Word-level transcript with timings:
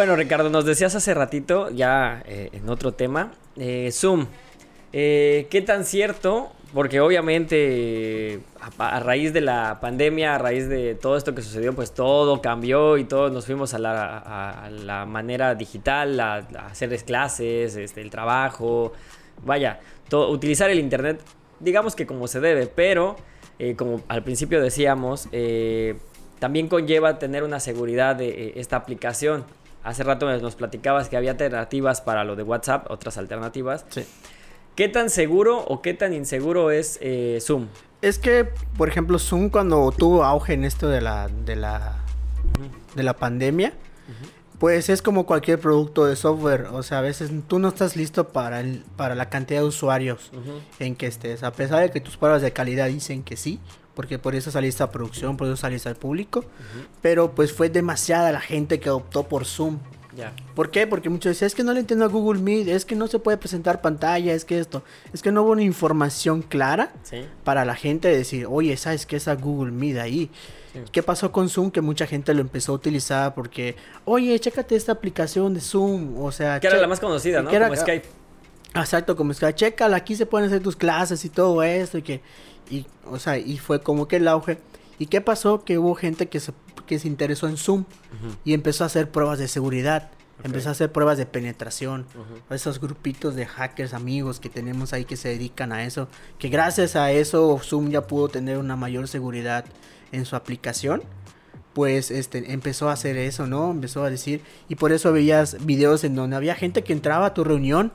bueno, 0.00 0.16
Ricardo, 0.16 0.48
nos 0.48 0.64
decías 0.64 0.94
hace 0.94 1.12
ratito, 1.12 1.68
ya 1.68 2.22
eh, 2.24 2.48
en 2.54 2.70
otro 2.70 2.92
tema, 2.92 3.32
eh, 3.56 3.90
Zoom. 3.92 4.28
Eh, 4.94 5.46
¿Qué 5.50 5.60
tan 5.60 5.84
cierto? 5.84 6.52
Porque 6.72 7.02
obviamente 7.02 8.40
a, 8.78 9.00
raíz 9.00 9.34
de 9.34 9.42
la 9.42 9.76
pandemia, 9.78 10.36
a 10.36 10.38
raíz 10.38 10.70
de 10.70 10.94
todo 10.94 11.18
esto 11.18 11.34
que 11.34 11.42
sucedió, 11.42 11.74
pues 11.74 11.92
todo 11.92 12.40
cambió 12.40 12.96
y 12.96 13.04
todos 13.04 13.30
nos 13.30 13.44
fuimos 13.44 13.74
a 13.74 13.78
la, 13.78 15.04
manera 15.06 15.54
digital, 15.54 16.18
a, 16.18 16.36
hacer 16.70 16.96
clases, 17.04 17.76
este, 17.76 18.00
el 18.00 18.08
trabajo, 18.08 18.94
vaya, 19.44 19.80
utilizar 20.10 20.70
el 20.70 20.78
internet, 20.78 21.20
digamos 21.58 21.94
que 21.94 22.06
como 22.06 22.26
se 22.26 22.40
debe, 22.40 22.68
pero 22.68 23.16
como 23.76 24.00
al 24.08 24.22
principio 24.24 24.62
decíamos, 24.62 25.28
también 26.38 26.68
conlleva 26.68 27.18
tener 27.18 27.44
una 27.44 27.60
seguridad 27.60 28.16
de 28.16 28.54
esta 28.56 28.76
aplicación. 28.76 29.44
Hace 29.82 30.02
rato 30.02 30.26
nos 30.40 30.54
platicabas 30.56 31.08
que 31.08 31.16
había 31.16 31.30
alternativas 31.30 32.00
para 32.00 32.24
lo 32.24 32.36
de 32.36 32.42
WhatsApp, 32.42 32.90
otras 32.90 33.16
alternativas. 33.16 33.86
Sí. 33.88 34.04
¿Qué 34.76 34.88
tan 34.88 35.10
seguro 35.10 35.58
o 35.58 35.82
qué 35.82 35.94
tan 35.94 36.12
inseguro 36.12 36.70
es 36.70 36.98
eh, 37.00 37.38
Zoom? 37.40 37.66
Es 38.02 38.18
que, 38.18 38.48
por 38.76 38.88
ejemplo, 38.88 39.18
Zoom 39.18 39.50
cuando 39.50 39.92
tuvo 39.92 40.24
auge 40.24 40.54
en 40.54 40.64
esto 40.64 40.88
de 40.88 41.00
la, 41.00 41.28
de 41.28 41.56
la, 41.56 41.96
de 42.94 43.02
la 43.02 43.14
pandemia, 43.14 43.74
pues 44.58 44.88
es 44.90 45.02
como 45.02 45.26
cualquier 45.26 45.58
producto 45.58 46.06
de 46.06 46.16
software. 46.16 46.68
O 46.72 46.82
sea, 46.82 46.98
a 46.98 47.02
veces 47.02 47.30
tú 47.48 47.58
no 47.58 47.68
estás 47.68 47.96
listo 47.96 48.28
para, 48.28 48.60
el, 48.60 48.84
para 48.96 49.14
la 49.14 49.28
cantidad 49.28 49.60
de 49.60 49.66
usuarios 49.66 50.30
en 50.78 50.96
que 50.96 51.06
estés. 51.06 51.42
A 51.42 51.52
pesar 51.52 51.80
de 51.80 51.90
que 51.90 52.00
tus 52.00 52.16
pruebas 52.16 52.42
de 52.42 52.52
calidad 52.52 52.88
dicen 52.88 53.22
que 53.22 53.36
sí, 53.36 53.60
porque 53.94 54.18
por 54.18 54.34
eso 54.34 54.50
saliste 54.50 54.82
a 54.82 54.90
producción, 54.90 55.36
por 55.36 55.46
eso 55.46 55.56
saliste 55.56 55.88
al 55.88 55.96
público. 55.96 56.44
Pero 57.02 57.32
pues 57.34 57.52
fue 57.52 57.68
demasiada 57.68 58.32
la 58.32 58.40
gente 58.40 58.80
que 58.80 58.90
optó 58.90 59.24
por 59.28 59.44
Zoom. 59.44 59.78
¿Por 60.54 60.70
qué? 60.70 60.86
Porque 60.86 61.08
muchos 61.08 61.30
decían, 61.30 61.46
es 61.46 61.54
que 61.54 61.62
no 61.64 61.72
le 61.72 61.80
entiendo 61.80 62.04
a 62.04 62.08
Google 62.08 62.40
Meet, 62.42 62.68
es 62.68 62.84
que 62.84 62.94
no 62.94 63.06
se 63.06 63.18
puede 63.18 63.38
presentar 63.38 63.80
pantalla, 63.80 64.34
es 64.34 64.44
que 64.44 64.58
esto, 64.58 64.82
es 65.14 65.22
que 65.22 65.32
no 65.32 65.42
hubo 65.42 65.52
una 65.52 65.62
información 65.62 66.42
clara 66.42 66.92
Sí. 67.04 67.24
para 67.44 67.64
la 67.64 67.74
gente 67.74 68.08
de 68.08 68.18
decir, 68.18 68.46
oye, 68.46 68.76
¿sabes 68.76 69.06
qué 69.06 69.16
es 69.16 69.28
a 69.28 69.36
Google 69.36 69.70
Meet 69.72 69.96
ahí? 69.98 70.30
Sí. 70.74 70.80
¿Qué 70.92 71.02
pasó 71.02 71.32
con 71.32 71.48
Zoom? 71.48 71.70
Que 71.70 71.80
mucha 71.80 72.06
gente 72.06 72.34
lo 72.34 72.40
empezó 72.42 72.72
a 72.72 72.74
utilizar 72.74 73.34
porque, 73.34 73.76
oye, 74.04 74.38
chécate 74.38 74.76
esta 74.76 74.92
aplicación 74.92 75.54
de 75.54 75.60
Zoom, 75.60 76.20
o 76.22 76.30
sea... 76.32 76.60
Que 76.60 76.66
era 76.66 76.76
la 76.76 76.86
más 76.88 77.00
conocida, 77.00 77.40
¿no? 77.40 77.48
que 77.48 77.56
era- 77.56 77.68
Como 77.68 77.80
Skype. 77.80 78.06
Exacto, 78.74 79.16
como 79.16 79.32
que, 79.32 79.54
chécala, 79.54 79.96
aquí 79.96 80.14
se 80.16 80.26
pueden 80.26 80.48
hacer 80.48 80.62
tus 80.62 80.76
clases 80.76 81.24
y 81.24 81.28
todo 81.30 81.62
esto, 81.62 81.98
y 81.98 82.02
que, 82.02 82.20
y, 82.70 82.86
o 83.04 83.18
sea, 83.18 83.38
y 83.38 83.58
fue 83.58 83.80
como 83.80 84.08
que 84.08 84.16
el 84.16 84.28
auge. 84.28 84.58
¿Y 84.98 85.06
qué 85.06 85.20
pasó? 85.20 85.64
Que 85.64 85.78
hubo 85.78 85.94
gente 85.94 86.28
que 86.28 86.40
se, 86.40 86.52
que 86.86 86.98
se 86.98 87.08
interesó 87.08 87.48
en 87.48 87.56
Zoom 87.56 87.84
y 88.44 88.52
empezó 88.52 88.84
a 88.84 88.86
hacer 88.86 89.10
pruebas 89.10 89.38
de 89.38 89.48
seguridad, 89.48 90.10
empezó 90.44 90.68
a 90.68 90.72
hacer 90.72 90.92
pruebas 90.92 91.18
de 91.18 91.26
penetración. 91.26 92.06
Esos 92.50 92.80
grupitos 92.80 93.34
de 93.34 93.46
hackers 93.46 93.94
amigos 93.94 94.40
que 94.40 94.48
tenemos 94.48 94.92
ahí 94.92 95.04
que 95.04 95.16
se 95.16 95.30
dedican 95.30 95.72
a 95.72 95.84
eso, 95.84 96.08
que 96.38 96.48
gracias 96.48 96.96
a 96.96 97.12
eso 97.12 97.58
Zoom 97.62 97.90
ya 97.90 98.06
pudo 98.06 98.28
tener 98.28 98.58
una 98.58 98.76
mayor 98.76 99.08
seguridad 99.08 99.64
en 100.12 100.24
su 100.26 100.36
aplicación. 100.36 101.02
Pues 101.72 102.10
este 102.10 102.52
empezó 102.52 102.88
a 102.88 102.94
hacer 102.94 103.16
eso, 103.16 103.46
¿no? 103.46 103.70
Empezó 103.70 104.02
a 104.02 104.10
decir 104.10 104.40
y 104.68 104.74
por 104.74 104.90
eso 104.92 105.12
veías 105.12 105.64
videos 105.64 106.02
en 106.02 106.16
donde 106.16 106.34
había 106.34 106.56
gente 106.56 106.82
que 106.82 106.92
entraba 106.92 107.26
a 107.26 107.34
tu 107.34 107.44
reunión 107.44 107.92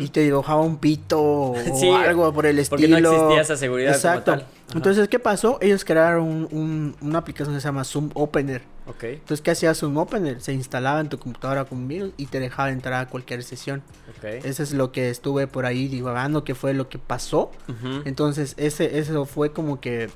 y 0.00 0.08
te 0.08 0.20
dibujaba 0.20 0.60
un 0.60 0.76
pito 0.76 1.22
o 1.22 1.54
Sí, 1.80 1.88
algo 1.88 2.32
por 2.34 2.46
el 2.46 2.56
porque 2.68 2.84
estilo. 2.86 3.00
no 3.00 3.12
existía 3.16 3.40
esa 3.40 3.56
seguridad 3.56 3.92
como 3.92 3.96
Exacto. 3.96 4.30
tal. 4.32 4.46
Entonces, 4.74 5.08
¿qué 5.08 5.18
pasó? 5.20 5.58
Ellos 5.60 5.84
crearon 5.84 6.24
un- 6.26 6.48
un- 6.50 6.96
una 7.00 7.18
aplicación 7.20 7.54
que 7.54 7.60
se 7.60 7.68
llama 7.68 7.84
Zoom 7.84 8.10
Opener. 8.14 8.62
Ok, 8.86 9.04
Entonces, 9.04 9.40
¿qué 9.40 9.52
hacía 9.52 9.72
Zoom 9.74 9.96
Opener? 9.98 10.40
Se 10.40 10.52
instalaba 10.52 11.00
en 11.00 11.08
tu 11.08 11.18
computadora 11.18 11.64
con 11.64 11.86
virus 11.86 12.12
y 12.16 12.26
te 12.26 12.40
dejaba 12.40 12.70
entrar 12.70 12.94
a 13.04 13.08
cualquier 13.08 13.44
sesión. 13.44 13.82
ok. 14.18 14.44
Eso 14.44 14.62
es 14.64 14.72
lo 14.72 14.90
que 14.92 15.08
estuve 15.10 15.46
por 15.46 15.64
ahí 15.64 15.86
divagando, 15.88 16.42
que 16.42 16.54
fue 16.56 16.74
lo 16.74 16.88
que 16.88 16.98
pasó. 16.98 17.50
Entonces, 18.04 18.54
ese, 18.56 18.98
eso 18.98 19.24
fue 19.26 19.52
como 19.52 19.80
que 19.80 20.10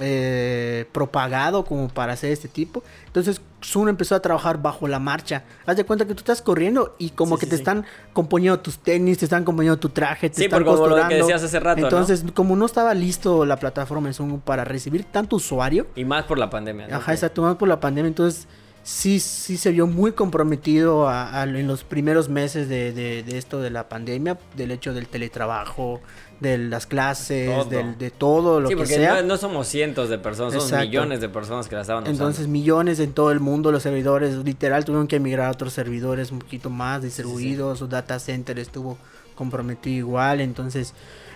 eh, 0.00 0.86
propagado 0.92 1.64
como 1.64 1.88
para 1.88 2.12
hacer 2.12 2.30
este 2.32 2.48
tipo. 2.48 2.82
Entonces, 3.06 3.40
Zoom 3.64 3.88
empezó 3.88 4.14
a 4.14 4.20
trabajar 4.20 4.62
bajo 4.62 4.86
la 4.86 4.98
marcha. 5.00 5.42
Haz 5.66 5.76
de 5.76 5.84
cuenta 5.84 6.06
que 6.06 6.14
tú 6.14 6.20
estás 6.20 6.40
corriendo 6.42 6.94
y 6.98 7.10
como 7.10 7.36
Sí, 7.36 7.40
que 7.40 7.46
sí, 7.46 7.50
te 7.50 7.56
sí. 7.56 7.62
están 7.62 7.84
componiendo 8.12 8.60
tus 8.60 8.78
tenis, 8.78 9.18
te 9.18 9.24
están 9.24 9.42
componiendo 9.44 9.78
tu 9.78 9.88
traje, 9.88 10.30
te 10.30 10.36
Sí, 10.36 10.44
están 10.44 10.60
por 10.62 10.66
como 10.66 10.76
lo 10.86 10.94
que 10.94 11.00
costurando. 11.00 11.26
decías 11.26 11.42
hace 11.42 11.58
rato, 11.60 11.80
¿no? 11.80 11.86
Entonces, 11.88 12.24
como 12.34 12.54
no 12.56 12.66
estaba 12.66 12.94
listo 12.94 13.44
la 13.44 13.56
plataforma 13.56 14.08
de 14.08 14.14
Zoom 14.14 14.40
para 14.40 14.64
recibir 14.64 15.04
tanto 15.04 15.36
usuario, 15.36 15.86
Y 15.96 16.04
más 16.04 16.24
por 16.24 16.38
la 16.38 16.48
pandemia. 16.50 16.86
¿no? 16.88 16.96
Ajá, 16.96 17.12
exacto, 17.12 17.42
más 17.42 17.56
por 17.56 17.66
la 17.68 17.80
pandemia. 17.80 18.08
Entonces, 18.08 18.46
sí, 18.82 19.20
sí 19.20 19.56
se 19.58 19.70
vio 19.70 19.86
muy 19.86 20.12
comprometido 20.12 21.08
a- 21.08 21.40
a- 21.40 21.44
en 21.44 21.66
los 21.66 21.84
primeros 21.84 22.28
meses 22.28 22.68
de, 22.68 22.92
de- 22.92 23.22
de 23.22 23.38
esto 23.38 23.60
de 23.60 23.70
la 23.70 23.88
pandemia, 23.88 24.38
del 24.56 24.70
hecho 24.70 24.94
del 24.94 25.08
teletrabajo, 25.08 26.00
de 26.40 26.56
las 26.56 26.86
clases, 26.86 27.50
Todo. 27.50 27.64
del- 27.64 27.98
de 27.98 28.10
todo 28.10 28.60
lo 28.60 28.68
Sí, 28.68 28.74
que 28.74 28.78
porque 28.78 28.94
sea. 28.94 29.16
no, 29.20 29.22
no 29.28 29.36
somos 29.36 29.66
cientos 29.66 30.08
de 30.08 30.18
personas, 30.18 30.52
somos 30.54 30.68
Exacto. 30.68 30.86
millones 30.86 31.20
de 31.20 31.28
personas 31.28 31.68
que 31.68 31.74
la 31.74 31.80
estaban 31.82 32.04
usando. 32.04 32.16
Entonces, 32.22 32.46
millones 32.48 33.00
en 33.00 33.12
todo 33.12 33.30
el 33.32 33.40
mundo, 33.40 33.72
los 33.72 33.82
servidores, 33.82 34.34
literal, 34.36 34.84
tuvieron 34.84 35.08
que 35.08 35.16
emigrar 35.16 35.48
a 35.48 35.50
otros 35.50 35.72
servidores 35.72 36.30
un 36.30 36.38
poquito 36.38 36.70
más 36.70 37.02
distribuidos, 37.02 37.80
su 37.80 37.88
data 37.88 38.18
center 38.20 38.58
estuvo 38.58 38.96
comprometido 39.34 39.96
igual, 39.98 40.40
entonces 40.40 40.94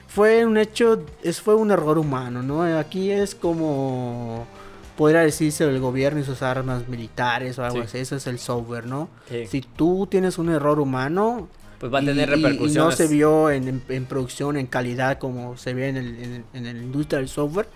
fue 0.08 0.44
un 0.46 0.56
hecho, 0.56 1.04
es, 1.22 1.40
fue 1.40 1.54
un 1.54 1.70
error 1.70 1.98
humano, 1.98 2.42
¿no? 2.42 2.62
Aquí 2.78 3.10
es 3.10 3.34
como 3.34 4.46
podría 4.96 5.20
decirse 5.20 5.64
el 5.64 5.78
gobierno 5.80 6.20
y 6.20 6.24
sus 6.24 6.42
armas 6.42 6.88
militares 6.88 7.58
o 7.58 7.64
algo 7.64 7.78
Sí. 7.78 7.82
así, 7.84 7.98
eso 7.98 8.16
es 8.16 8.26
el 8.26 8.38
software, 8.38 8.86
¿no? 8.86 9.08
Sí. 9.28 9.46
Si 9.46 9.60
tú 9.62 10.06
tienes 10.10 10.38
un 10.38 10.50
error 10.50 10.80
humano, 10.80 11.48
Pues 11.78 11.92
va 11.92 11.98
a 11.98 12.02
y- 12.02 12.06
tener 12.06 12.28
y- 12.28 12.32
y 12.32 12.34
repercusiones. 12.36 12.76
no 12.76 12.92
se 12.92 13.08
vio 13.08 13.50
en, 13.50 13.68
en- 13.68 13.82
en 13.88 14.04
producción, 14.06 14.56
en 14.56 14.66
calidad, 14.66 15.18
como 15.18 15.56
se 15.56 15.74
ve 15.74 15.88
en, 15.88 15.96
el, 15.96 16.06
en, 16.22 16.44
en 16.54 16.64
la 16.64 16.70
industria 16.82 17.18
del 17.18 17.28
software. 17.28 17.68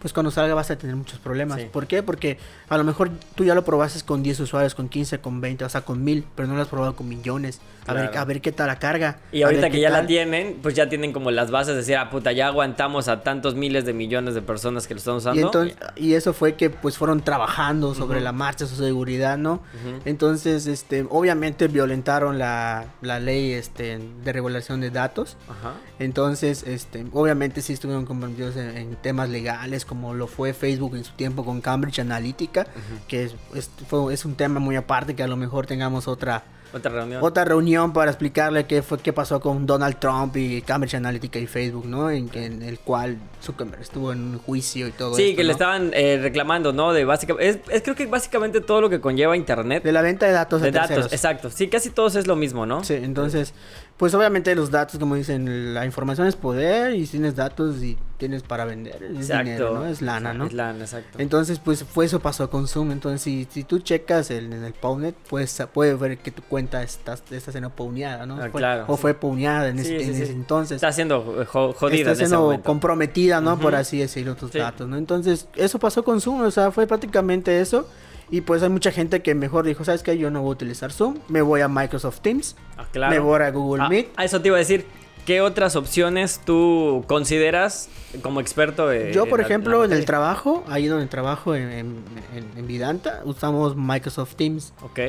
Pues 0.00 0.12
cuando 0.12 0.30
salga 0.30 0.54
vas 0.54 0.70
a 0.70 0.76
tener 0.76 0.96
muchos 0.96 1.18
problemas. 1.18 1.60
Sí. 1.60 1.68
¿Por 1.72 1.86
qué? 1.86 2.02
Porque 2.02 2.38
a 2.68 2.76
lo 2.76 2.84
mejor 2.84 3.10
tú 3.34 3.44
ya 3.44 3.54
lo 3.54 3.64
probaste 3.64 4.04
con 4.04 4.22
10 4.22 4.40
usuarios, 4.40 4.74
con 4.74 4.88
15, 4.88 5.20
con 5.20 5.40
20, 5.40 5.64
o 5.64 5.68
sea, 5.68 5.82
con 5.82 6.02
1000, 6.04 6.24
pero 6.34 6.48
no 6.48 6.54
lo 6.54 6.62
has 6.62 6.68
probado 6.68 6.96
con 6.96 7.08
millones. 7.08 7.60
A, 7.86 7.92
ver, 7.94 8.16
a 8.16 8.24
ver 8.24 8.40
qué 8.40 8.50
tal 8.50 8.66
la 8.66 8.78
carga. 8.78 9.18
Y 9.30 9.42
ahorita 9.42 9.70
que 9.70 9.80
ya 9.80 9.90
la 9.90 10.06
tienen, 10.06 10.58
pues 10.60 10.74
ya 10.74 10.88
tienen 10.88 11.12
como 11.12 11.30
las 11.30 11.50
bases 11.52 11.74
de 11.74 11.76
decir, 11.76 11.96
ah, 11.96 12.10
puta, 12.10 12.32
ya 12.32 12.48
aguantamos 12.48 13.06
a 13.08 13.22
tantos 13.22 13.54
miles 13.54 13.84
de 13.84 13.92
millones 13.92 14.34
de 14.34 14.42
personas 14.42 14.88
que 14.88 14.94
lo 14.94 14.98
están 14.98 15.14
usando. 15.14 15.40
Y, 15.40 15.44
entonces, 15.44 15.76
y 15.94 16.14
eso 16.14 16.32
fue 16.32 16.54
que 16.54 16.68
pues 16.68 16.98
fueron 16.98 17.22
trabajando 17.22 17.94
sobre 17.94 18.20
la 18.20 18.32
marcha, 18.32 18.66
su 18.66 18.76
seguridad, 18.76 19.38
¿no? 19.38 19.60
Entonces, 20.04 20.66
este, 20.66 21.06
obviamente 21.10 21.68
violentaron 21.68 22.38
la, 22.38 22.86
la 23.02 23.20
ley 23.20 23.52
este, 23.52 23.98
de 23.98 24.32
regulación 24.32 24.80
de 24.80 24.90
datos. 24.90 25.36
Ajá. 25.48 25.74
Entonces, 25.98 26.64
este, 26.66 27.06
obviamente 27.12 27.62
sí 27.62 27.72
estuvieron 27.72 28.04
comprometidos 28.04 28.56
en, 28.56 28.76
en 28.76 28.96
temas 28.96 29.28
legales, 29.28 29.84
como 29.86 30.14
lo 30.14 30.26
fue 30.26 30.52
Facebook 30.52 30.96
en 30.96 31.04
su 31.04 31.12
tiempo 31.14 31.44
con 31.44 31.60
Cambridge 31.60 32.00
Analytica, 32.00 32.66
que 33.08 33.24
es, 33.24 33.34
es, 33.54 33.70
fue- 33.88 34.12
es 34.12 34.24
un 34.24 34.34
tema 34.34 34.60
muy 34.60 34.76
aparte 34.76 35.14
que 35.14 35.22
a 35.22 35.26
lo 35.28 35.36
mejor 35.36 35.66
tengamos 35.66 36.08
otra 36.08 36.44
Otra 36.72 36.90
reunión. 36.92 37.22
otra 37.22 37.44
reunión 37.44 37.92
para 37.92 38.10
explicarle 38.10 38.66
qué 38.66 38.82
fue 38.82 38.98
qué 38.98 39.12
pasó 39.12 39.40
con 39.40 39.66
Donald 39.66 39.96
Trump 39.98 40.36
y 40.36 40.62
Cambridge 40.62 40.94
Analytica 40.94 41.38
y 41.38 41.46
Facebook, 41.46 41.86
¿no? 41.86 42.10
En, 42.10 42.28
en 42.34 42.62
el 42.62 42.78
cual 42.80 43.16
Zuckerberg 43.42 43.80
estuvo 43.82 44.12
en 44.12 44.20
un 44.20 44.38
juicio 44.38 44.88
y 44.88 44.92
todo 44.92 45.14
Sí, 45.14 45.22
esto, 45.30 45.36
que 45.36 45.44
le 45.44 45.52
estaban 45.52 45.90
eh, 45.94 46.18
reclamando, 46.20 46.72
¿no? 46.72 46.92
De 46.92 47.04
básicamente. 47.04 47.48
Es, 47.48 47.58
es 47.70 47.82
creo 47.82 47.94
que 47.94 48.06
básicamente 48.06 48.60
todo 48.60 48.80
lo 48.80 48.90
que 48.90 49.00
conlleva 49.00 49.36
Internet. 49.36 49.82
de 49.84 49.92
la 49.92 50.02
venta 50.02 50.26
de 50.26 50.32
datos 50.32 50.60
de 50.60 50.70
datos, 50.70 50.88
terceros. 50.88 51.12
exacto. 51.12 51.50
Sí, 51.50 51.68
casi 51.68 51.90
todos 51.90 52.16
es 52.16 52.26
lo 52.26 52.36
mismo, 52.36 52.66
¿no? 52.66 52.82
Sí, 52.84 52.94
entonces, 52.94 53.54
pues 53.96 54.12
obviamente 54.14 54.54
los 54.54 54.70
datos, 54.70 54.98
como 54.98 55.14
dicen, 55.14 55.72
la 55.74 55.86
información 55.86 56.26
es 56.26 56.36
poder 56.36 56.94
y 56.94 57.06
si 57.06 57.12
tienes 57.12 57.36
datos 57.36 57.82
y 57.82 57.96
tienes 58.18 58.42
para 58.42 58.64
vender, 58.64 59.02
es 59.02 59.16
Exacto. 59.30 59.44
dinero, 59.44 59.74
¿no? 59.74 59.86
Es 59.86 60.02
lana, 60.02 60.32
¿no? 60.34 60.46
Es 60.46 60.52
lana, 60.54 60.80
exacto. 60.84 61.18
Entonces, 61.18 61.58
pues 61.58 61.84
fue 61.84 62.06
eso 62.06 62.20
pasó 62.20 62.48
con 62.50 62.66
Zoom. 62.66 62.90
Entonces, 62.90 63.20
si, 63.20 63.46
si 63.50 63.62
tú 63.64 63.78
checas 63.78 64.30
el, 64.30 64.52
en 64.52 64.64
el 64.64 64.72
PubNet, 64.72 65.14
pues 65.28 65.62
puedes 65.72 65.98
ver 65.98 66.18
que 66.18 66.30
tu 66.30 66.42
cuenta 66.42 66.55
está, 66.58 66.82
está 67.14 67.50
siendo 67.52 67.70
pauneada, 67.70 68.26
¿no? 68.26 68.36
Ah, 68.36 68.48
Fue- 68.50 68.60
claro, 68.60 68.84
o 68.88 68.96
fue 68.96 69.14
pauneada 69.14 69.68
en, 69.68 69.78
Sí, 69.84 69.94
ese, 69.94 70.04
sí, 70.04 70.10
en 70.16 70.22
ese 70.22 70.32
entonces. 70.32 70.76
Está 70.76 70.92
siendo 70.92 71.42
eh, 71.42 71.44
jo- 71.44 71.72
jodida 71.72 71.98
está 71.98 72.10
en 72.10 72.16
ese 72.16 72.26
siendo 72.26 72.62
comprometida, 72.62 73.40
¿no? 73.40 73.58
Por 73.58 73.72
Ujú. 73.72 73.80
así 73.80 73.98
decirlo, 73.98 74.34
tus 74.36 74.52
datos, 74.52 74.88
¿no? 74.88 74.96
Entonces, 74.96 75.48
eso 75.56 75.78
pasó 75.78 76.04
con 76.04 76.20
Zoom, 76.20 76.42
o 76.42 76.50
sea, 76.50 76.70
fue 76.70 76.86
prácticamente 76.86 77.60
eso. 77.60 77.88
Y 78.28 78.40
pues 78.40 78.60
hay 78.64 78.68
mucha 78.70 78.90
gente 78.90 79.22
que 79.22 79.34
mejor 79.36 79.64
dijo, 79.64 79.84
¿sabes 79.84 80.02
qué? 80.02 80.18
Yo 80.18 80.30
no 80.32 80.40
voy 80.42 80.48
a 80.48 80.52
utilizar 80.52 80.90
Zoom, 80.92 81.18
me 81.28 81.42
voy 81.42 81.60
a 81.60 81.68
Microsoft 81.68 82.20
Teams, 82.22 82.56
Ah, 82.76 82.84
claro. 82.90 83.12
me 83.14 83.20
voy 83.20 83.40
a 83.40 83.50
Google 83.52 83.84
Ah, 83.84 83.88
Meet. 83.88 84.08
a 84.16 84.24
eso 84.24 84.40
te 84.40 84.48
iba 84.48 84.56
a 84.56 84.58
decir. 84.58 84.84
¿Qué 85.26 85.40
otras 85.40 85.74
opciones 85.74 86.40
tú 86.44 87.04
consideras 87.08 87.88
como 88.22 88.40
experto? 88.40 88.92
eh, 88.92 89.10
Yo, 89.12 89.26
por 89.26 89.40
ejemplo, 89.40 89.80
la 89.80 89.86
en 89.86 89.92
el 90.00 90.04
trabajo, 90.04 90.62
ahí 90.68 90.86
donde 90.86 91.06
trabajo 91.06 91.56
en, 91.56 91.68
en, 91.72 91.96
en- 92.34 92.50
en 92.58 92.66
Vidanta, 92.68 93.22
usamos 93.24 93.74
Microsoft 93.74 94.36
Teams. 94.36 94.72
Ok. 94.82 95.00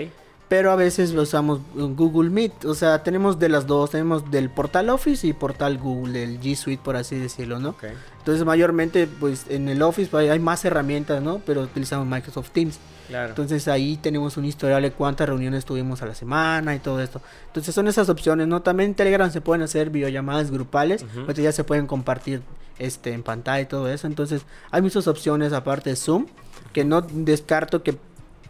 Pero 0.50 0.72
a 0.72 0.76
veces 0.76 1.12
usamos 1.12 1.60
Google 1.76 2.30
Meet. 2.30 2.66
O 2.66 2.74
sea, 2.74 3.04
tenemos 3.04 3.38
de 3.40 3.50
las 3.50 3.68
dos. 3.68 3.92
Tenemos 3.92 4.32
del 4.32 4.50
portal 4.50 4.90
Office 4.90 5.28
y 5.28 5.34
portal 5.34 5.78
Google, 5.78 6.24
el 6.24 6.40
G 6.40 6.56
Suite, 6.56 6.82
por 6.84 6.96
así 6.96 7.18
decirlo, 7.18 7.60
¿no? 7.60 7.76
Entonces, 8.20 8.46
mayormente, 8.46 9.08
pues 9.08 9.46
en 9.50 9.68
el 9.70 9.82
Office 9.82 10.16
hay 10.16 10.40
más 10.40 10.64
herramientas, 10.66 11.22
¿no? 11.22 11.42
Pero 11.46 11.62
utilizamos 11.62 12.08
Microsoft 12.08 12.52
Teams. 12.52 12.80
Claro. 13.08 13.30
Entonces 13.30 13.68
ahí 13.70 13.98
tenemos 13.98 14.36
un 14.36 14.44
historial 14.44 14.82
de 14.82 14.92
cuántas 14.92 15.30
reuniones 15.30 15.64
tuvimos 15.64 16.02
a 16.02 16.06
la 16.06 16.16
semana 16.16 16.76
y 16.76 16.80
todo 16.80 17.02
esto. 17.02 17.22
Entonces 17.48 17.74
son 17.74 17.88
esas 17.88 18.10
opciones, 18.10 18.48
¿no? 18.48 18.62
También 18.62 18.90
en 18.90 18.96
Telegram 18.96 19.32
se 19.32 19.40
pueden 19.40 19.62
hacer 19.62 19.90
videollamadas 19.90 20.52
grupales, 20.52 21.04
uh 21.04 21.32
ya 21.32 21.54
se 21.54 21.64
pueden 21.64 21.88
compartir 21.88 22.42
este 22.80 23.14
en 23.14 23.24
pantalla 23.24 23.62
y 23.62 23.66
todo 23.66 23.90
eso. 23.90 24.08
Entonces 24.08 24.42
hay 24.72 24.82
muchas 24.82 25.08
opciones 25.08 25.54
aparte 25.54 25.92
de 25.92 25.96
Zoom, 25.96 26.26
que 26.74 26.84
no 26.84 27.02
descarto 27.02 27.82
que 27.82 27.98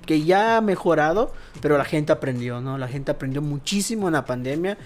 que 0.08 0.24
ya 0.24 0.58
ha 0.58 0.62
mejorado, 0.62 1.32
pero 1.62 1.78
la 1.78 1.86
gente 1.86 2.12
aprendió, 2.12 2.60
¿no? 2.62 2.80
La 2.80 2.88
gente 2.88 3.12
aprendió 3.12 3.44
muchísimo 3.44 4.08
en 4.08 4.14
la 4.14 4.26
pandemia 4.26 4.80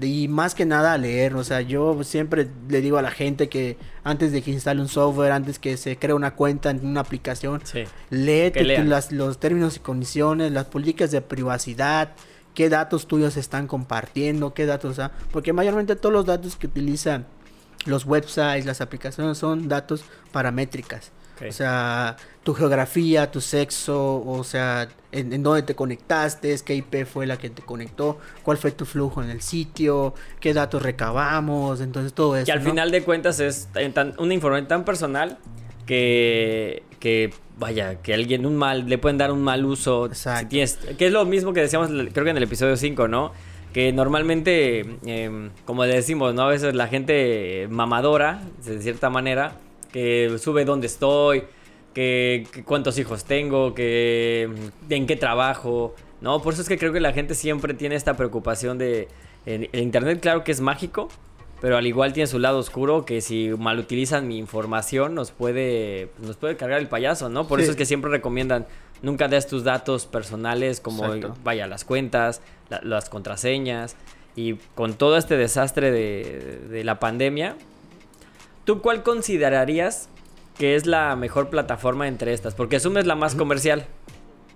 y 0.00 0.28
más 0.28 0.54
que 0.54 0.66
nada 0.66 0.92
a 0.92 0.98
leer, 0.98 1.34
o 1.34 1.42
sea, 1.42 1.62
yo 1.62 2.04
siempre 2.04 2.48
le 2.68 2.80
digo 2.80 2.98
a 2.98 3.02
la 3.02 3.10
gente 3.10 3.48
que 3.48 3.78
antes 4.04 4.30
de 4.30 4.42
que 4.42 4.50
instale 4.50 4.80
un 4.80 4.88
software, 4.88 5.32
antes 5.32 5.58
que 5.58 5.76
se 5.76 5.96
cree 5.96 6.14
una 6.14 6.34
cuenta 6.34 6.70
en 6.70 6.86
una 6.86 7.00
aplicación, 7.00 7.62
sí. 7.64 7.84
léete 8.10 8.64
los 9.10 9.40
términos 9.40 9.76
y 9.76 9.80
condiciones, 9.80 10.52
las 10.52 10.66
políticas 10.66 11.10
de 11.10 11.22
privacidad, 11.22 12.12
qué 12.54 12.68
datos 12.68 13.06
tuyos 13.06 13.34
se 13.34 13.40
están 13.40 13.66
compartiendo, 13.66 14.52
qué 14.52 14.66
datos, 14.66 15.00
porque 15.32 15.52
mayormente 15.52 15.96
todos 15.96 16.12
los 16.12 16.26
datos 16.26 16.56
que 16.56 16.66
utilizan 16.66 17.26
los 17.86 18.04
websites, 18.04 18.66
las 18.66 18.80
aplicaciones 18.80 19.38
son 19.38 19.68
datos 19.68 20.04
paramétricas. 20.32 21.12
O 21.46 21.52
sea, 21.52 22.16
tu 22.42 22.54
geografía, 22.54 23.30
tu 23.30 23.40
sexo, 23.40 24.22
o 24.24 24.44
sea, 24.44 24.88
en, 25.12 25.42
dónde 25.42 25.62
te 25.62 25.74
conectaste, 25.74 26.56
qué 26.64 26.74
IP 26.74 27.04
fue 27.06 27.26
la 27.26 27.36
que 27.36 27.50
te 27.50 27.62
conectó, 27.62 28.18
cuál 28.42 28.56
fue 28.56 28.70
tu 28.72 28.86
flujo 28.86 29.22
en 29.22 29.30
el 29.30 29.42
sitio, 29.42 30.14
qué 30.40 30.54
datos 30.54 30.82
recabamos, 30.82 31.80
entonces 31.80 32.12
todo 32.12 32.36
eso. 32.36 32.48
Y 32.48 32.52
al 32.52 32.62
final 32.62 32.90
de 32.90 33.02
cuentas 33.02 33.40
es 33.40 33.68
una 34.18 34.34
información 34.34 34.68
tan 34.68 34.84
personal 34.84 35.38
que, 35.84 36.82
que, 37.00 37.34
vaya, 37.58 37.96
que 38.02 38.14
alguien 38.14 38.46
un 38.46 38.56
mal, 38.56 38.88
le 38.88 38.98
pueden 38.98 39.18
dar 39.18 39.30
un 39.30 39.42
mal 39.42 39.64
uso. 39.64 40.06
Exacto. 40.06 40.48
que 40.50 41.06
es 41.06 41.12
lo 41.12 41.24
mismo 41.26 41.52
que 41.52 41.60
decíamos, 41.60 41.88
creo 41.88 42.24
que 42.24 42.30
en 42.30 42.36
el 42.36 42.42
episodio 42.42 42.76
5, 42.76 43.08
¿no? 43.08 43.32
que 43.76 43.92
normalmente, 43.92 44.86
em, 45.04 45.50
como 45.66 45.84
decimos, 45.84 46.32
¿no? 46.34 46.44
A 46.44 46.48
veces 46.48 46.74
la 46.74 46.88
gente 46.88 47.68
mamadora, 47.68 48.40
de 48.64 48.80
cierta 48.80 49.10
manera, 49.10 49.52
que 49.96 50.36
sube 50.38 50.66
dónde 50.66 50.88
estoy, 50.88 51.44
que, 51.94 52.46
cuántos 52.66 52.98
hijos 52.98 53.24
tengo, 53.24 53.72
que 53.72 54.46
en 54.90 55.06
qué 55.06 55.16
trabajo, 55.16 55.94
¿no? 56.20 56.42
Por 56.42 56.52
eso 56.52 56.60
es 56.60 56.68
que 56.68 56.76
creo 56.76 56.92
que 56.92 57.00
la 57.00 57.14
gente 57.14 57.34
siempre 57.34 57.72
tiene 57.72 57.94
esta 57.94 58.14
preocupación 58.14 58.76
de... 58.76 59.08
El, 59.46 59.70
Internet 59.72 60.20
claro 60.20 60.44
que 60.44 60.52
es 60.52 60.60
mágico, 60.60 61.08
pero 61.62 61.78
al 61.78 61.86
igual 61.86 62.12
tiene 62.12 62.26
su 62.26 62.38
lado 62.38 62.58
oscuro 62.58 63.06
que 63.06 63.22
si 63.22 63.48
mal 63.58 63.78
utilizan 63.78 64.28
mi 64.28 64.36
información 64.36 65.14
nos 65.14 65.30
puede 65.30 66.10
nos 66.18 66.36
puede 66.36 66.58
cargar 66.58 66.78
el 66.78 66.88
payaso, 66.88 67.30
¿no? 67.30 67.48
Por 67.48 67.62
eso 67.62 67.70
es 67.70 67.76
que 67.78 67.86
siempre 67.86 68.10
recomiendan 68.10 68.66
nunca 69.00 69.28
des 69.28 69.46
tus 69.46 69.64
datos 69.64 70.04
personales 70.04 70.80
como 70.80 71.04
vaya 71.42 71.66
las 71.66 71.86
cuentas, 71.86 72.42
las 72.82 73.08
contraseñas 73.08 73.96
y 74.34 74.56
con 74.74 74.92
todo 74.92 75.16
este 75.16 75.38
desastre 75.38 75.90
de, 75.90 76.60
de 76.68 76.84
la 76.84 76.98
pandemia, 76.98 77.56
¿Tú 78.66 78.82
cuál 78.82 79.04
considerarías 79.04 80.08
que 80.58 80.74
es 80.74 80.86
la 80.86 81.14
mejor 81.14 81.50
plataforma 81.50 82.08
entre 82.08 82.32
estas? 82.32 82.54
Porque 82.54 82.80
Zoom 82.80 82.98
es 82.98 83.06
la 83.06 83.14
más 83.14 83.36
comercial. 83.36 83.86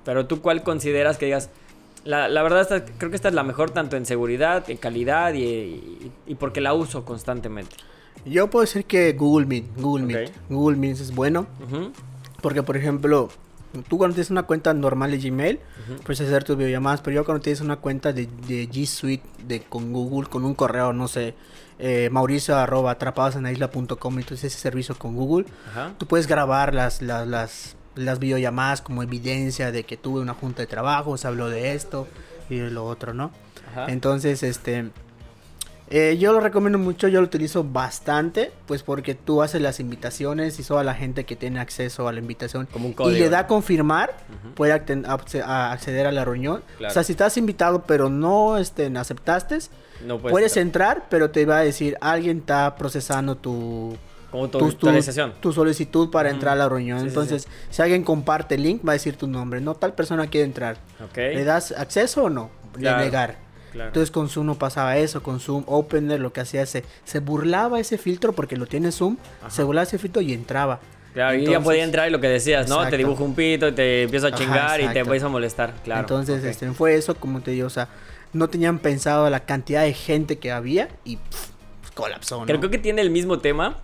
Pero 0.05 0.27
tú 0.27 0.43
cuál 0.43 0.65
consideras 0.65 1.17
que 1.17 1.27
digas, 1.27 1.49
la, 2.03 2.27
verdad 2.43 2.85
creo 2.99 3.11
que 3.11 3.17
esta 3.17 3.29
es 3.29 3.35
la 3.35 3.45
mejor 3.45 3.71
tanto 3.71 3.97
en 3.97 4.05
seguridad, 4.07 4.69
en 4.69 4.79
calidad 4.79 5.35
y, 5.35 6.11
porque 6.41 6.61
la 6.61 6.75
uso 6.75 7.05
constantemente. 7.05 7.77
Yo 8.25 8.51
puedo 8.51 8.65
decir 8.65 8.85
que 8.85 9.13
Google 9.13 9.47
Meet, 9.47 9.77
Google 9.77 10.07
Meet, 10.07 10.33
Google 10.49 10.77
Meet 10.77 10.95
es 10.95 11.15
bueno. 11.15 11.47
Porque 12.43 12.65
por 12.65 12.77
ejemplo, 12.77 13.29
tú 13.89 13.99
cuando 13.99 14.15
tienes 14.15 14.31
una 14.31 14.43
cuenta 14.45 14.75
normal 14.75 15.11
de 15.11 15.19
Gmail, 15.19 15.61
puedes 16.05 16.21
hacer 16.21 16.45
tus 16.45 16.57
videollamadas, 16.57 17.01
pero 17.01 17.17
yo 17.17 17.25
cuando 17.25 17.43
tienes 17.43 17.61
una 17.61 17.77
cuenta 17.77 18.13
de, 18.13 18.27
de 18.47 18.69
G 18.69 18.87
Suite 18.87 19.25
de, 19.47 19.61
con 19.61 19.93
Google, 19.93 20.29
con 20.29 20.45
un 20.45 20.55
correo, 20.55 20.93
no 20.93 21.09
sé, 21.09 21.35
eh, 21.79 22.09
mauricio 22.11 22.57
arroba 22.57 22.93
atrapadosenisla.com, 22.93 24.19
entonces 24.19 24.53
ese 24.53 24.59
servicio 24.59 24.97
con 24.99 25.17
Google, 25.17 25.47
tú 25.99 26.07
puedes 26.07 26.27
grabar 26.27 26.75
las, 26.75 27.01
las, 27.01 27.27
las, 27.27 27.77
las, 27.95 28.19
videollamadas 28.19 28.83
como 28.83 29.03
evidencia 29.03 29.73
de 29.73 29.85
que 29.85 29.97
tuve 29.97 30.21
una 30.21 30.35
junta 30.35 30.63
de 30.63 30.67
trabajo, 30.67 31.17
se 31.17 31.27
habló 31.27 31.49
de 31.49 31.75
esto 31.75 32.07
y 32.49 32.57
de 32.57 32.71
lo 32.71 32.85
otro, 32.85 33.15
¿no? 33.15 33.31
Entonces, 33.89 34.43
este... 34.43 34.91
Eh, 35.93 36.19
yo 36.19 36.33
lo 36.33 36.39
recomiendo 36.39 36.79
mucho, 36.79 37.09
yo 37.09 37.21
lo 37.21 37.27
utilizo 37.27 37.65
bastante, 37.65 38.53
pues 38.67 38.85
porque 38.85 39.17
tú 39.17 39.43
haces 39.43 39.61
las 39.61 39.81
invitaciones 39.81 40.61
y 40.61 40.63
toda 40.63 40.85
la 40.85 40.95
gente 40.95 41.25
que 41.25 41.35
tiene 41.35 41.59
acceso 41.59 42.07
a 42.07 42.13
la 42.13 42.21
invitación 42.21 42.69
Como 42.73 42.95
un 42.97 43.11
y 43.11 43.19
le 43.19 43.29
da 43.29 43.41
a 43.41 43.47
confirmar, 43.49 44.15
puede 44.55 44.73
acceder 44.73 46.07
a 46.07 46.13
la 46.13 46.25
reunión. 46.25 46.63
O 46.87 46.91
sea, 46.91 47.03
si 47.03 47.13
estás 47.13 47.37
invitado 47.37 47.83
pero 47.87 48.09
no 48.09 48.57
este, 48.57 48.87
aceptaste, 48.97 49.59
puedes, 50.23 50.57
entrar. 50.57 51.07
pero 51.11 51.33
te 51.33 51.45
va 51.45 51.59
a 51.59 51.63
decir, 51.63 51.99
alguien 52.01 52.39
está 52.39 52.77
procesando 52.77 53.37
tu... 53.37 53.97
tu, 55.41 55.53
solicitud 55.53 56.09
para 56.11 56.31
entrar 56.31 56.53
a 56.53 56.57
la 56.57 56.69
reunión. 56.69 57.01
Entonces, 57.01 57.49
si 57.69 57.83
alguien 57.83 58.05
comparte 58.05 58.55
el 58.55 58.63
link, 58.63 58.87
va 58.87 58.93
a 58.93 58.95
decir 58.95 59.17
tu 59.17 59.27
nombre. 59.27 59.61
No, 59.61 59.75
tal 59.75 59.95
persona 59.95 60.29
quiere 60.29 60.45
entrar. 60.45 60.77
¿Le 61.17 61.43
das 61.43 61.73
acceso 61.73 62.25
o 62.25 62.31
no? 62.31 62.51
Le 62.79 62.97
negar. 62.97 63.50
Entonces 63.73 64.11
con 64.11 64.29
Zoom 64.29 64.47
no 64.47 64.55
pasaba 64.57 64.97
eso, 64.97 65.23
con 65.23 65.41
Zoom 65.41 65.65
Opener 65.67 66.21
lo 66.21 66.33
que 66.33 66.41
hacía 66.41 66.67
se, 66.67 66.85
se 67.05 67.21
burlaba 67.21 67.81
ese 67.81 67.99
filtro 67.99 68.33
porque 68.33 68.57
lo 68.57 68.67
tiene 68.67 68.93
Zoom, 68.93 69.17
se 69.49 69.63
burlaba 69.63 69.85
ese 69.85 69.99
filtro 69.99 70.23
y 70.23 70.33
entraba. 70.33 70.81
Claro, 71.13 71.37
y 71.37 71.45
ya 71.45 71.61
podía 71.61 71.83
entrar 71.83 72.09
y 72.09 72.13
lo 72.13 72.21
que 72.21 72.29
decías, 72.29 72.69
¿no? 72.69 72.87
Te 72.89 72.97
dibujo 72.97 73.25
un 73.25 73.35
pito 73.35 73.69
y 73.69 73.73
te 73.73 74.03
empiezo 74.05 74.29
a 74.29 74.33
chingar 74.33 74.81
y 74.81 74.89
te 74.89 75.01
empieza 75.01 75.27
a 75.27 75.29
molestar, 75.29 75.75
claro. 75.83 76.03
Entonces, 76.03 76.45
este, 76.45 76.71
fue 76.71 76.95
eso, 76.95 77.15
como 77.17 77.41
te 77.41 77.51
digo, 77.51 77.67
o 77.67 77.71
sea, 77.71 77.89
no 78.33 78.49
tenían 78.49 78.79
pensado 78.79 79.29
la 79.29 79.41
cantidad 79.41 79.83
de 79.83 79.93
gente 79.93 80.39
que 80.39 80.53
había 80.53 80.89
y 81.05 81.19
colapsó, 81.95 82.41
¿no? 82.41 82.47
Creo 82.47 82.71
que 82.71 82.79
tiene 82.79 83.03
el 83.03 83.11
mismo 83.11 83.41
tema. 83.41 83.79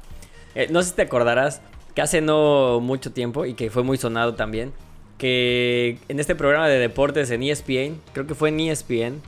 Eh, 0.54 0.68
no 0.70 0.82
sé 0.82 0.90
si 0.90 0.94
te 0.94 1.02
acordarás 1.02 1.60
que 1.94 2.02
hace 2.02 2.20
no 2.20 2.80
mucho 2.80 3.12
tiempo 3.12 3.44
y 3.44 3.54
que 3.54 3.70
fue 3.70 3.82
muy 3.82 3.96
sonado 3.96 4.34
también, 4.34 4.72
que 5.18 5.98
en 6.08 6.20
este 6.20 6.34
programa 6.34 6.68
de 6.68 6.78
deportes 6.78 7.30
en 7.30 7.42
ESPN, 7.42 8.00
creo 8.12 8.26
que 8.26 8.34
fue 8.34 8.50
en 8.50 8.60
ESPN, 8.60 9.22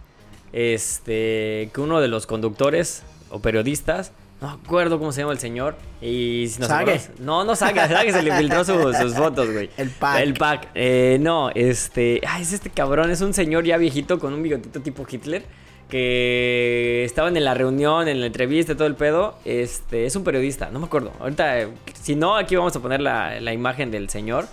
este, 0.53 1.71
que 1.73 1.81
uno 1.81 2.01
de 2.01 2.09
los 2.09 2.27
conductores 2.27 3.03
o 3.31 3.41
periodistas 3.41 4.13
no 4.41 4.51
acuerdo 4.51 5.01
cómo 5.01 5.11
se 5.11 5.23
llama 5.23 5.33
el 5.33 5.41
señor. 5.41 5.75
Y 6.01 6.47
si 6.49 6.61
nos 6.61 6.71
No, 7.19 7.43
no 7.43 7.57
Saga. 7.57 7.89
Saga 7.89 8.13
se 8.13 8.23
le 8.23 8.33
filtró 8.37 8.65
sus 8.65 9.15
fotos, 9.15 9.51
güey. 9.51 9.69
El 9.77 9.91
pack. 9.91 10.21
El 10.21 10.35
pack. 10.35 10.69
Eh, 10.75 11.19
no, 11.21 11.51
este. 11.51 12.21
Ay, 12.27 12.43
es 12.43 12.53
este 12.53 12.71
cabrón. 12.71 13.11
Es 13.11 13.21
un 13.21 13.35
señor 13.35 13.65
ya 13.65 13.77
viejito 13.79 14.21
con 14.21 14.33
un 14.33 14.43
bigotito 14.43 14.81
tipo 14.81 15.05
Hitler. 15.11 15.45
Que 15.89 17.03
estaban 17.05 17.37
en 17.37 17.45
la 17.45 17.55
reunión, 17.55 18.09
en 18.09 18.21
la 18.21 18.27
entrevista, 18.27 18.77
todo 18.77 18.87
el 18.87 18.95
pedo. 18.95 19.37
Este. 19.45 20.07
Es 20.07 20.15
un 20.15 20.23
periodista. 20.23 20.71
No 20.71 20.79
me 20.79 20.87
acuerdo. 20.87 21.13
Ahorita, 21.19 21.67
si 22.01 22.15
no, 22.15 22.37
aquí 22.37 22.55
vamos 22.55 22.77
a 22.77 22.81
poner 22.81 23.01
la, 23.01 23.41
la 23.41 23.53
imagen 23.53 23.91
del 23.91 24.09
señor. 24.09 24.47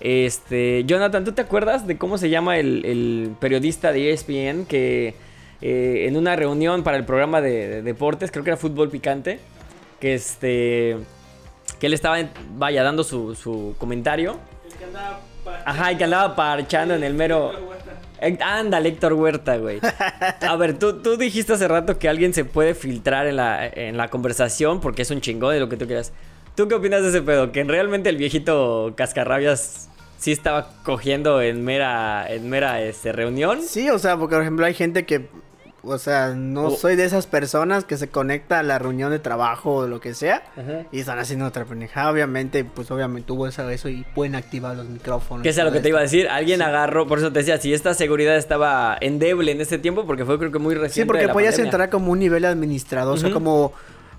Este. 0.00 0.84
Jonathan, 0.84 1.24
¿tú 1.24 1.32
te 1.32 1.40
acuerdas 1.40 1.86
de 1.86 1.96
cómo 1.96 2.18
se 2.18 2.28
llama 2.28 2.58
el, 2.58 2.84
el 2.84 3.30
periodista 3.40 3.92
de 3.92 4.12
ESPN 4.12 4.66
que 4.66 5.14
eh, 5.62 6.06
en 6.08 6.16
una 6.16 6.36
reunión 6.36 6.82
para 6.82 6.96
el 6.96 7.04
programa 7.04 7.40
de, 7.40 7.82
deportes, 7.82 8.30
creo 8.30 8.44
que 8.44 8.50
era 8.50 8.56
fútbol 8.56 8.90
picante, 8.90 9.40
que 10.00 10.14
este 10.14 10.98
que 11.78 11.86
él 11.86 11.94
estaba, 11.94 12.18
vaya, 12.54 12.82
dando 12.84 13.02
su, 13.02 13.34
su 13.34 13.74
comentario. 13.78 14.38
El 14.64 14.72
que 14.78 14.84
andaba 14.84 15.20
Ajá, 15.64 15.92
y 15.92 15.96
que 15.96 16.04
andaba 16.04 16.36
parchando 16.36 16.94
en 16.94 17.02
el 17.04 17.14
mero... 17.14 17.52
Anda, 18.40 18.78
Héctor 18.78 19.14
Huerta, 19.14 19.56
güey. 19.56 19.80
A 20.40 20.54
ver, 20.54 20.78
tú, 20.78 21.02
tú 21.02 21.16
dijiste 21.16 21.54
hace 21.54 21.66
rato 21.66 21.98
que 21.98 22.08
alguien 22.08 22.32
se 22.32 22.44
puede 22.44 22.76
filtrar 22.76 23.26
en 23.26 23.34
la, 23.34 23.66
en 23.66 23.96
la 23.96 24.08
conversación 24.08 24.80
porque 24.80 25.02
es 25.02 25.10
un 25.10 25.20
chingón 25.20 25.54
de 25.54 25.60
lo 25.60 25.68
que 25.68 25.76
tú 25.76 25.86
quieras. 25.86 26.12
¿Tú 26.54 26.68
qué 26.68 26.76
opinas 26.76 27.02
de 27.02 27.08
ese 27.08 27.22
pedo? 27.22 27.50
¿Que 27.50 27.64
realmente 27.64 28.10
el 28.10 28.16
viejito 28.16 28.92
cascarrabias 28.96 29.88
sí 30.18 30.30
estaba 30.30 30.70
cogiendo 30.84 31.42
en 31.42 31.64
mera, 31.64 32.32
en 32.32 32.48
mera 32.48 32.80
este, 32.80 33.10
reunión? 33.10 33.60
Sí, 33.62 33.90
o 33.90 33.98
sea, 33.98 34.16
porque 34.16 34.36
por 34.36 34.42
ejemplo 34.42 34.66
hay 34.66 34.74
gente 34.74 35.04
que 35.04 35.28
o 35.84 35.98
sea, 35.98 36.28
no 36.28 36.70
soy 36.70 36.94
de 36.94 37.04
esas 37.04 37.26
personas 37.26 37.84
que 37.84 37.96
se 37.96 38.08
conecta 38.08 38.60
a 38.60 38.62
la 38.62 38.78
reunión 38.78 39.10
de 39.10 39.18
trabajo 39.18 39.74
o 39.74 39.86
lo 39.88 40.00
que 40.00 40.14
sea 40.14 40.44
y 40.92 41.00
están 41.00 41.18
haciendo 41.18 41.44
otra 41.44 41.64
pendejada. 41.64 42.10
Obviamente, 42.10 42.64
pues 42.64 42.90
obviamente 42.90 43.26
tuvo 43.26 43.48
eso, 43.48 43.68
eso 43.68 43.88
y 43.88 44.04
pueden 44.14 44.36
activar 44.36 44.76
los 44.76 44.88
micrófonos. 44.88 45.42
¿Qué 45.42 45.48
es 45.48 45.56
lo 45.56 45.72
que 45.72 45.80
te 45.80 45.88
iba 45.88 45.98
a 45.98 46.02
decir? 46.02 46.28
Alguien 46.28 46.62
agarró, 46.62 47.06
por 47.06 47.18
eso 47.18 47.32
te 47.32 47.40
decía, 47.40 47.58
si 47.58 47.74
esta 47.74 47.94
seguridad 47.94 48.36
estaba 48.36 48.96
endeble 49.00 49.50
en 49.50 49.60
ese 49.60 49.78
tiempo, 49.78 50.06
porque 50.06 50.24
fue 50.24 50.38
creo 50.38 50.52
que 50.52 50.58
muy 50.60 50.74
reciente. 50.74 51.02
Sí, 51.02 51.04
porque 51.04 51.28
podías 51.28 51.58
entrar 51.58 51.90
como 51.90 52.12
un 52.12 52.20
nivel 52.20 52.44
administrador, 52.44 53.14
o 53.14 53.16
sea, 53.16 53.30
como 53.30 53.72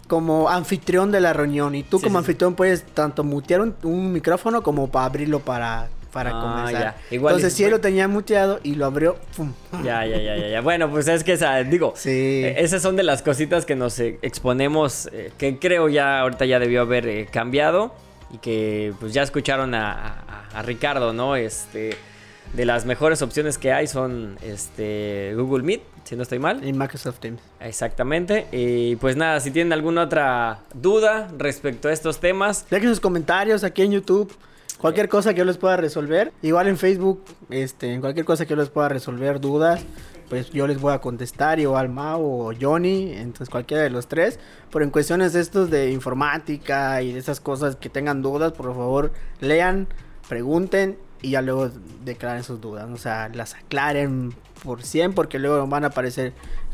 como 0.08 0.50
anfitrión 0.50 1.12
de 1.12 1.22
la 1.22 1.32
reunión 1.32 1.76
y 1.76 1.84
tú 1.84 2.02
como 2.02 2.18
anfitrión 2.18 2.56
puedes 2.56 2.84
tanto 2.84 3.24
mutear 3.24 3.62
un, 3.62 3.74
un 3.84 4.12
micrófono 4.12 4.62
como 4.62 4.92
para 4.92 5.06
abrirlo 5.06 5.40
para 5.40 5.88
para 6.14 6.30
Ah, 6.30 6.42
comenzar. 6.42 6.82
ya. 6.82 6.96
Igual 7.12 7.34
Entonces, 7.36 7.54
y- 7.54 7.58
si 7.58 7.64
él 7.66 7.72
lo 7.72 7.82
tenía 7.82 8.08
muteado 8.08 8.60
y 8.64 8.76
lo 8.76 8.86
abrió, 8.86 9.18
¡pum! 9.36 9.52
Ya, 9.84 10.06
ya, 10.06 10.18
ya, 10.18 10.38
ya, 10.38 10.48
ya. 10.48 10.62
Bueno, 10.62 10.90
pues 10.90 11.08
es 11.08 11.24
que 11.24 11.34
esa, 11.34 11.62
digo, 11.64 11.94
Sí. 11.98 12.10
eh, 12.12 12.56
esas 12.60 12.82
son 12.82 12.96
de 12.96 13.04
las 13.04 13.22
cositas 13.24 13.66
que 13.66 13.76
nos 13.76 14.00
eh, 14.00 14.20
exponemos, 14.22 15.10
eh, 15.12 15.32
que 15.38 15.58
creo 15.60 15.90
ya 15.90 16.20
ahorita 16.22 16.46
ya 16.46 16.60
debió 16.60 16.82
haber 16.82 17.08
eh, 17.08 17.28
cambiado 17.32 17.94
y 18.32 18.38
que 18.38 18.94
pues 19.00 19.14
ya 19.14 19.24
escucharon 19.24 19.74
a, 19.74 19.92
a- 19.92 20.60
a 20.60 20.62
Ricardo, 20.62 21.12
¿no? 21.14 21.36
Este, 21.36 21.98
de 22.54 22.66
las 22.66 22.86
mejores 22.86 23.24
opciones 23.24 23.58
que 23.58 23.72
hay 23.74 23.88
son 23.88 24.38
este 24.44 25.34
Google 25.36 25.64
Meet, 25.64 25.82
si 26.04 26.16
no 26.16 26.22
estoy 26.22 26.38
mal. 26.38 26.64
En 26.64 26.78
Microsoft 26.78 27.20
Teams. 27.20 27.42
Exactamente. 27.60 28.46
Y 28.52 28.96
pues 28.98 29.16
nada, 29.16 29.40
si 29.40 29.50
tienen 29.50 29.74
alguna 29.74 30.04
otra 30.04 30.60
duda 30.76 31.28
respecto 31.40 31.88
a 31.88 31.94
estos 31.94 32.20
temas, 32.20 32.68
Dejen 32.70 32.90
sus 32.90 33.00
comentarios 33.00 33.64
aquí 33.64 33.82
en 33.82 33.92
YouTube. 33.94 34.32
Cualquier 34.78 35.08
cosa 35.10 35.34
que 35.34 35.40
yo 35.40 35.46
les 35.46 35.58
pueda 35.58 35.78
resolver. 35.78 36.34
Igual 36.42 36.68
en 36.68 36.78
Facebook, 36.78 37.24
este, 37.50 37.94
en 37.94 38.02
cualquier 38.02 38.26
cosa 38.26 38.46
que 38.46 38.52
yo 38.52 38.56
les 38.56 38.70
pueda 38.70 38.90
resolver 38.90 39.40
dudas, 39.40 39.82
pues 40.30 40.50
yo 40.52 40.68
les 40.68 40.80
voy 40.80 40.94
a 40.94 41.00
contestar, 41.00 41.60
igual 41.60 41.90
Mau 41.90 42.22
o 42.22 42.54
Johnny, 42.60 43.14
entonces 43.14 43.50
cualquiera 43.50 43.84
de 43.84 43.90
los 43.90 44.08
tres. 44.08 44.40
Pero 44.72 44.84
en 44.84 44.92
cuestiones 44.92 45.36
estos 45.36 45.70
de 45.70 45.92
informática 45.92 47.02
y 47.02 47.14
de 47.14 47.20
esas 47.20 47.40
cosas 47.40 47.76
que 47.76 47.90
tengan 47.90 48.22
dudas, 48.22 48.52
por 48.52 48.66
favor, 48.74 49.14
lean, 49.40 49.88
pregunten 50.28 50.98
y 51.22 51.32
ya 51.32 51.42
luego 51.42 51.70
declaren 52.04 52.44
sus 52.44 52.60
dudas. 52.60 52.90
O 52.92 52.98
sea, 52.98 53.30
las 53.30 53.54
aclaren 53.54 54.34
por 54.64 54.84
100 54.84 55.14
porque 55.14 55.40
luego 55.40 55.66
van 55.68 55.84
a 55.84 55.88
aparecer 55.88 56.34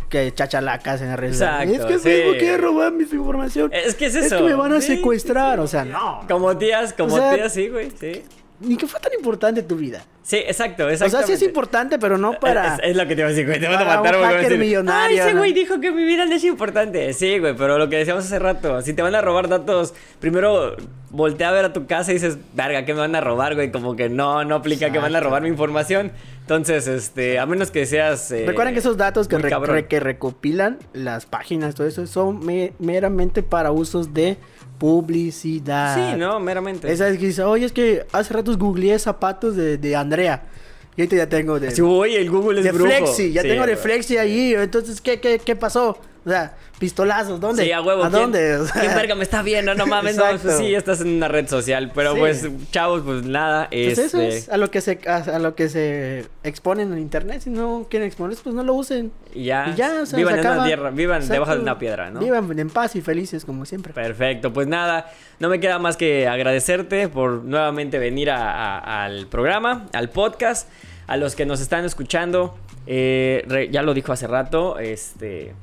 que 0.09 0.33
chachalacas 0.33 1.01
en 1.01 1.15
redes. 1.15 1.39
Exacto, 1.41 1.71
Es 1.73 1.85
que 1.85 1.93
sí. 1.97 2.03
Facebook 2.03 2.37
quiere 2.37 2.57
robar 2.57 2.91
mi 2.91 3.03
información. 3.03 3.69
es 3.73 3.95
que 3.95 4.07
es 4.07 4.15
Es 4.15 4.25
eso. 4.25 4.37
que 4.37 4.43
me 4.43 4.53
van 4.53 4.73
a 4.73 4.81
Sí, 4.81 4.95
secuestrar, 4.95 5.59
o 5.59 5.67
sea, 5.67 5.85
no. 5.85 6.21
Como 6.27 6.57
tías, 6.57 6.93
como 6.93 7.15
O 7.15 7.17
sea, 7.17 7.35
tías, 7.35 7.53
sí, 7.53 7.67
güey, 7.69 7.91
sí. 7.99 8.23
Ni 8.61 8.75
que 8.75 8.87
fue 8.87 8.99
tan 8.99 9.13
importante 9.13 9.63
tu 9.63 9.75
vida. 9.77 10.03
Sí, 10.21 10.35
exacto, 10.37 10.85
O 10.85 10.89
exacto. 10.89 11.17
sea, 11.17 11.25
sí 11.25 11.33
es 11.33 11.41
importante, 11.43 11.97
pero 11.97 12.17
no 12.17 12.33
para... 12.33 12.75
Es, 12.75 12.81
es 12.83 12.95
lo 12.97 13.07
que 13.07 13.15
te 13.15 13.21
iba 13.21 13.27
a 13.27 13.31
decir, 13.31 13.45
güey. 13.47 13.59
Te 13.59 13.67
van 13.67 13.81
a 13.81 13.85
matar, 13.85 14.17
un 14.17 14.23
hacker 14.23 14.41
decir, 14.41 14.59
millonario, 14.59 15.15
Ay, 15.15 15.27
ese 15.27 15.33
¿no?" 15.33 15.39
güey 15.39 15.53
dijo 15.53 15.79
que 15.79 15.91
mi 15.91 16.03
vida 16.03 16.25
no 16.25 16.35
es 16.35 16.43
importante. 16.43 17.13
Sí, 17.13 17.39
güey, 17.39 17.55
pero 17.55 17.77
lo 17.77 17.87
que 17.89 17.95
decíamos 17.97 18.25
hace 18.25 18.37
rato, 18.37 18.81
si 18.81 18.93
te 18.93 19.01
van 19.01 19.15
a 19.15 19.21
robar 19.21 19.47
datos, 19.47 19.93
primero 20.19 20.75
voltea 21.11 21.49
a 21.49 21.51
ver 21.51 21.65
a 21.65 21.73
tu 21.73 21.87
casa 21.87 22.11
y 22.11 22.15
dices, 22.15 22.37
verga, 22.53 22.85
¿qué 22.85 22.93
me 22.93 22.99
van 22.99 23.15
a 23.15 23.21
robar, 23.21 23.55
güey? 23.55 23.71
Como 23.71 23.95
que 23.95 24.09
no, 24.09 24.43
no 24.45 24.55
aplica 24.55 24.91
que 24.91 24.97
van 24.97 25.05
a 25.05 25.07
Exacto. 25.17 25.27
robar 25.29 25.41
mi 25.43 25.49
información. 25.49 26.11
Entonces, 26.41 26.87
este, 26.87 27.37
a 27.39 27.45
menos 27.45 27.69
que 27.71 27.85
seas. 27.85 28.31
eh, 28.31 28.43
Recuerden 28.47 28.73
que 28.73 28.79
esos 28.79 28.97
datos 28.97 29.27
que, 29.27 29.35
muy 29.35 29.43
re- 29.43 29.49
cabrón. 29.49 29.75
re- 29.75 29.87
que 29.87 29.99
recopilan 29.99 30.77
las 30.93 31.25
páginas, 31.25 31.75
todo 31.75 31.85
eso, 31.87 32.07
son 32.07 32.43
me- 32.45 32.73
meramente 32.79 33.43
para 33.43 33.71
usos 33.71 34.13
de 34.13 34.37
publicidad. 34.79 36.11
Sí, 36.13 36.17
no, 36.17 36.39
meramente. 36.39 36.91
Esa 36.91 37.07
es 37.09 37.17
que 37.17 37.27
dice, 37.27 37.43
oye, 37.43 37.65
es 37.65 37.71
que 37.71 38.05
hace 38.11 38.33
ratos 38.33 38.57
googleé 38.57 38.97
zapatos 38.99 39.55
de, 39.55 39.77
de 39.77 39.95
Andrea. 39.95 40.43
Y 40.95 41.01
ahorita 41.01 41.15
ya 41.15 41.29
tengo 41.29 41.59
de... 41.59 41.71
Sí, 41.71 41.81
uy, 41.81 42.15
el 42.15 42.29
Google 42.29 42.59
es 42.59 42.65
de 42.65 42.71
brujo. 42.71 42.89
Flexi, 42.89 43.31
ya 43.31 43.41
Sí, 43.43 43.47
tengo 43.47 43.65
de. 43.65 43.77
Flexi 43.77 44.17
ahí. 44.17 44.53
Entonces, 44.55 44.99
¿qué, 44.99 45.19
qué, 45.21 45.39
qué 45.39 45.55
pasó? 45.55 45.97
O 46.25 46.29
sea, 46.29 46.53
pistolazos, 46.79 47.39
¿dónde? 47.39 47.63
Sí, 47.63 47.71
a 47.71 47.81
huevo. 47.81 48.03
¿A 48.03 48.09
¿quién- 48.09 48.21
dónde? 48.23 48.57
O 48.57 48.65
sea, 48.65 48.81
¿Quién 48.81 48.93
verga 48.95 49.15
me 49.15 49.23
está 49.23 49.41
viendo? 49.41 49.73
No 49.75 49.85
mames, 49.87 50.17
no, 50.17 50.23
pues 50.41 50.57
sí, 50.57 50.75
estás 50.75 50.99
en 51.01 51.09
una 51.15 51.27
red 51.29 51.47
social. 51.47 51.91
Pero 51.95 52.13
Sí. 52.13 52.19
pues, 52.19 52.47
chavos, 52.71 53.01
pues 53.05 53.23
nada. 53.23 53.67
Pues 53.71 53.97
eso 53.97 54.19
este, 54.21 54.27
es 54.37 54.49
a 54.49 54.57
lo 54.57 54.69
que 54.69 54.81
se 54.81 54.99
a, 55.07 55.15
a 55.17 55.39
lo 55.39 55.55
que 55.55 55.69
se 55.69 56.25
exponen 56.43 56.91
en 56.91 56.99
internet. 56.99 57.41
Si 57.41 57.49
no 57.49 57.87
quieren 57.89 58.07
exponerse, 58.07 58.41
pues 58.43 58.53
no 58.53 58.63
lo 58.63 58.73
usen. 58.73 59.11
Y 59.33 59.45
ya, 59.45 59.69
Y 59.73 59.75
ya, 59.77 60.01
o 60.01 60.05
sea, 60.05 60.17
vivan 60.17 60.33
en 60.35 60.39
una 60.41 60.49
acaba. 60.51 60.65
tierra, 60.65 60.89
vivan 60.91 61.27
debajo 61.27 61.55
de 61.55 61.61
una 61.61 61.79
piedra, 61.79 62.09
¿no? 62.11 62.19
Vivan 62.19 62.59
en 62.59 62.69
paz 62.69 62.95
y 62.95 63.01
felices 63.01 63.45
como 63.45 63.65
siempre. 63.65 63.93
Perfecto, 63.93 64.51
pues 64.51 64.67
nada, 64.67 65.11
no 65.39 65.47
me 65.49 65.59
queda 65.59 65.79
más 65.79 65.95
que 65.97 66.27
agradecerte 66.27 67.07
por 67.07 67.43
nuevamente 67.43 67.97
venir 67.99 68.29
a- 68.29 68.77
a- 68.79 69.05
al 69.05 69.27
programa, 69.27 69.87
al 69.93 70.09
podcast, 70.09 70.67
a 71.07 71.15
los 71.17 71.35
que 71.35 71.45
nos 71.45 71.61
están 71.61 71.85
escuchando, 71.85 72.57
eh, 72.87 73.43
re- 73.47 73.69
ya 73.69 73.81
lo 73.83 73.93
dijo 73.93 74.11
hace 74.11 74.25
rato, 74.27 74.79
este, 74.79 75.53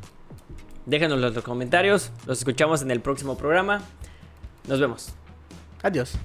déjenos 0.87 1.19
los 1.19 1.45
comentarios, 1.45 2.11
los 2.27 2.39
escuchamos 2.39 2.83
en 2.83 2.91
el 2.91 3.01
próximo 3.01 3.37
programa, 3.37 3.83
nos 4.67 4.81
vemos. 4.81 5.13
Adiós. 5.83 6.17